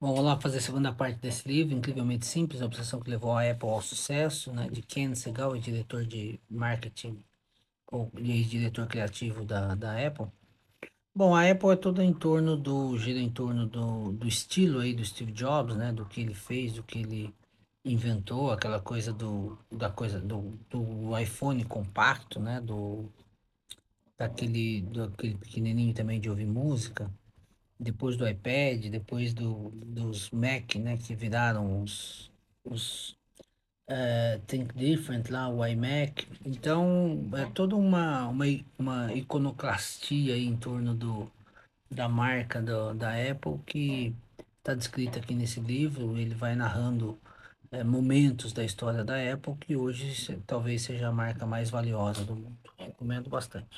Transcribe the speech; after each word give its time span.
Bom, 0.00 0.08
vamos 0.08 0.24
lá 0.24 0.40
fazer 0.40 0.58
a 0.58 0.60
segunda 0.60 0.92
parte 0.92 1.18
desse 1.18 1.48
livro, 1.48 1.74
incrivelmente 1.74 2.26
simples, 2.26 2.60
a 2.60 2.66
obsessão 2.66 3.00
que 3.00 3.08
levou 3.08 3.32
a 3.32 3.48
Apple 3.48 3.68
ao 3.68 3.80
sucesso, 3.80 4.52
né, 4.52 4.68
de 4.68 4.82
Ken 4.82 5.14
Segal, 5.14 5.56
diretor 5.56 6.04
de 6.04 6.38
marketing 6.50 7.24
ou 7.90 8.10
diretor 8.14 8.86
criativo 8.86 9.44
da, 9.44 9.74
da 9.74 10.06
Apple. 10.06 10.26
Bom, 11.14 11.34
a 11.34 11.48
Apple 11.48 11.70
é 11.70 11.76
toda 11.76 12.04
em 12.04 12.12
torno 12.12 12.56
do, 12.56 12.98
gira 12.98 13.20
em 13.20 13.30
torno 13.30 13.66
do, 13.66 14.12
do 14.12 14.26
estilo 14.26 14.80
aí 14.80 14.92
do 14.92 15.04
Steve 15.04 15.32
Jobs, 15.32 15.76
né, 15.76 15.92
do 15.92 16.04
que 16.04 16.20
ele 16.20 16.34
fez, 16.34 16.72
do 16.74 16.82
que 16.82 16.98
ele 16.98 17.34
inventou, 17.84 18.50
aquela 18.50 18.80
coisa 18.80 19.12
do, 19.12 19.56
da 19.70 19.90
coisa 19.90 20.20
do, 20.20 20.58
do 20.68 21.16
iPhone 21.18 21.64
compacto, 21.64 22.40
né, 22.40 22.60
do, 22.60 23.08
daquele, 24.18 24.82
daquele 24.82 25.36
pequenininho 25.36 25.94
também 25.94 26.20
de 26.20 26.28
ouvir 26.28 26.46
música, 26.46 27.10
depois 27.84 28.16
do 28.16 28.26
iPad, 28.28 28.86
depois 28.86 29.34
do, 29.34 29.70
dos 29.70 30.30
Mac, 30.30 30.76
né, 30.76 30.96
que 30.96 31.14
viraram 31.14 31.82
os, 31.82 32.30
os 32.64 33.16
eh, 33.88 34.40
Think 34.46 34.74
Different 34.74 35.30
lá, 35.30 35.48
o 35.48 35.64
iMac. 35.66 36.26
Então, 36.44 37.30
é 37.34 37.46
toda 37.46 37.76
uma, 37.76 38.28
uma, 38.28 38.44
uma 38.78 39.12
iconoclastia 39.14 40.36
em 40.36 40.56
torno 40.56 40.94
do, 40.94 41.30
da 41.90 42.08
marca 42.08 42.60
do, 42.62 42.94
da 42.94 43.12
Apple 43.30 43.58
que 43.66 44.14
está 44.58 44.74
descrita 44.74 45.18
aqui 45.18 45.34
nesse 45.34 45.60
livro. 45.60 46.16
Ele 46.16 46.34
vai 46.34 46.54
narrando 46.56 47.18
eh, 47.70 47.84
momentos 47.84 48.52
da 48.52 48.64
história 48.64 49.04
da 49.04 49.16
Apple 49.32 49.56
que 49.56 49.76
hoje 49.76 50.40
talvez 50.46 50.82
seja 50.82 51.08
a 51.08 51.12
marca 51.12 51.46
mais 51.46 51.70
valiosa 51.70 52.24
do 52.24 52.34
mundo. 52.36 52.58
Recomendo 52.78 53.28
bastante. 53.30 53.68